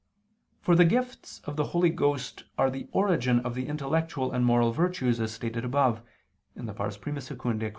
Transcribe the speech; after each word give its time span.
For 0.61 0.75
the 0.75 0.83
gifts 0.83 1.41
of 1.41 1.57
the 1.57 1.65
Holy 1.77 1.91
Ghost 1.91 2.45
are 2.57 2.71
the 2.71 2.87
origin 2.91 3.39
of 3.41 3.53
the 3.53 3.67
intellectual 3.67 4.31
and 4.31 4.43
moral 4.43 4.71
virtues, 4.71 5.19
as 5.19 5.31
stated 5.31 5.63
above 5.63 6.01
(I 6.57 6.61
II, 6.63 7.21
Q. 7.55 7.69